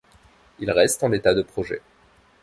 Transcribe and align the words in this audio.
Il 0.57 0.71
reste 0.71 1.03
en 1.03 1.09
l'état 1.09 1.35
de 1.35 1.43
projet. 1.43 1.79